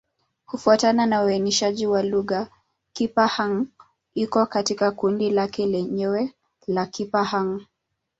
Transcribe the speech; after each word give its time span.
Kufuatana 0.45 1.05
na 1.05 1.23
uainishaji 1.23 1.87
wa 1.87 2.03
lugha, 2.03 2.49
Kipa-Hng 2.93 3.65
iko 4.13 4.45
katika 4.45 4.91
kundi 4.91 5.29
lake 5.29 5.65
lenyewe 5.65 6.33
la 6.67 6.85
Kipa-Hng. 6.85 7.61